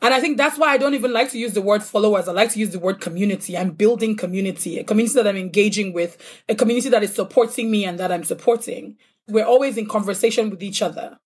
And 0.00 0.14
I 0.14 0.20
think 0.20 0.36
that's 0.36 0.58
why 0.58 0.68
I 0.68 0.78
don't 0.78 0.94
even 0.94 1.12
like 1.12 1.30
to 1.32 1.38
use 1.38 1.54
the 1.54 1.62
word 1.62 1.82
followers. 1.82 2.28
I 2.28 2.32
like 2.32 2.52
to 2.52 2.58
use 2.58 2.70
the 2.70 2.78
word 2.78 3.00
community. 3.00 3.56
I'm 3.56 3.72
building 3.72 4.16
community, 4.16 4.78
a 4.78 4.84
community 4.84 5.14
that 5.14 5.26
I'm 5.26 5.36
engaging 5.36 5.92
with, 5.92 6.16
a 6.48 6.54
community 6.54 6.88
that 6.90 7.02
is 7.02 7.14
supporting 7.14 7.70
me 7.70 7.84
and 7.84 7.98
that 7.98 8.12
I'm 8.12 8.24
supporting. 8.24 8.96
We're 9.26 9.44
always 9.44 9.76
in 9.76 9.86
conversation 9.86 10.50
with 10.50 10.62
each 10.62 10.82
other 10.82 11.18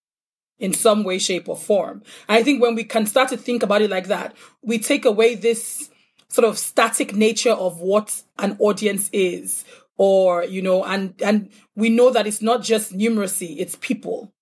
in 0.59 0.73
some 0.73 1.05
way, 1.05 1.19
shape, 1.19 1.49
or 1.49 1.57
form. 1.57 2.03
And 2.29 2.39
I 2.39 2.43
think 2.43 2.63
when 2.63 2.75
we 2.75 2.85
can 2.85 3.05
start 3.05 3.29
to 3.31 3.37
think 3.37 3.63
about 3.63 3.83
it 3.83 3.91
like 3.91 4.07
that, 4.07 4.35
we 4.63 4.79
take 4.79 5.05
away 5.05 5.35
this 5.35 5.91
sort 6.29 6.49
of 6.49 6.59
static 6.59 7.15
nature 7.15 7.53
of 7.53 7.81
what 7.81 8.23
an 8.39 8.57
audience 8.59 9.11
is 9.13 9.65
or 9.99 10.45
you 10.45 10.63
know 10.63 10.83
and 10.85 11.15
and 11.23 11.51
we 11.77 11.91
know 11.91 12.11
that 12.11 12.27
it's 12.27 12.41
not 12.41 12.63
just 12.63 12.97
numeracy 12.97 13.57
it's 13.59 13.77
people 13.77 14.33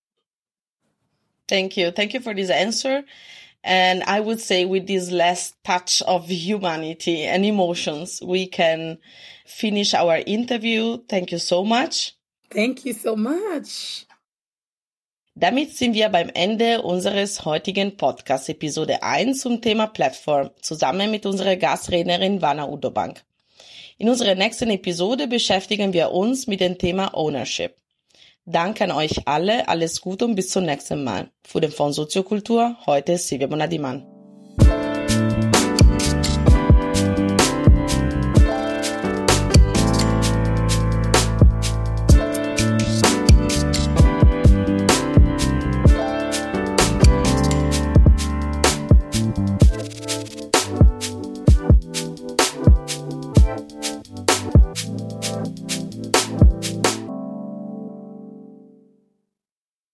thank 1.49 1.75
you 1.75 1.91
thank 1.91 2.13
you 2.13 2.21
for 2.21 2.33
this 2.33 2.49
answer 2.49 3.03
and 3.63 4.03
I 4.03 4.19
would 4.19 4.39
say 4.39 4.65
with 4.65 4.87
this 4.87 5.11
last 5.11 5.55
touch 5.63 6.01
of 6.03 6.29
humanity 6.29 7.23
and 7.23 7.45
emotions, 7.45 8.21
we 8.21 8.47
can 8.47 8.97
finish 9.45 9.93
our 9.93 10.17
interview. 10.25 10.97
Thank 11.07 11.31
you 11.31 11.39
so 11.39 11.63
much. 11.63 12.15
Thank 12.49 12.85
you 12.85 12.93
so 12.93 13.15
much. 13.15 14.05
Damit 15.33 15.77
sind 15.77 15.93
wir 15.93 16.09
beim 16.09 16.29
Ende 16.33 16.81
unseres 16.81 17.45
heutigen 17.45 17.95
Podcast 17.95 18.49
Episode 18.49 19.01
1 19.01 19.39
zum 19.39 19.61
Thema 19.61 19.87
Plattform 19.87 20.49
zusammen 20.61 21.09
mit 21.09 21.25
unserer 21.25 21.55
Gastrednerin 21.55 22.41
Vanna 22.41 22.67
Udobank. 22.67 23.23
In 23.97 24.09
unserer 24.09 24.35
nächsten 24.35 24.69
Episode 24.71 25.27
beschäftigen 25.27 25.93
wir 25.93 26.11
uns 26.11 26.47
mit 26.47 26.59
dem 26.59 26.77
Thema 26.77 27.13
Ownership. 27.13 27.80
Danke 28.51 28.83
an 28.83 28.91
euch 28.91 29.27
alle, 29.27 29.69
alles 29.69 30.01
Gute 30.01 30.25
und 30.25 30.35
bis 30.35 30.49
zum 30.49 30.65
nächsten 30.65 31.05
Mal. 31.05 31.29
Für 31.47 31.61
den 31.61 31.71
Fonds 31.71 31.95
Soziokultur, 31.95 32.75
heute 32.85 33.17
Silvia 33.17 33.47
Bonadiman. 33.47 34.10